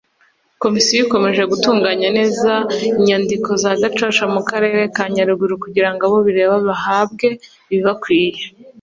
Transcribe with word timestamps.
Komisiyo 0.63 0.99
ikomeje 1.05 1.43
gutunganya 1.51 2.07
neza 2.17 2.51
inyandiko 2.99 3.49
za 3.61 3.71
Gacaca 3.81 4.23
mu 4.33 4.39
Akarere 4.43 4.81
ka 4.95 5.03
nyaruguru 5.15 5.53
kugira 5.63 5.89
ngo 5.91 6.01
abo 6.07 6.17
bireba 6.27 6.55
bahabwe 6.67 7.27
ibibakwiriye 7.71 8.45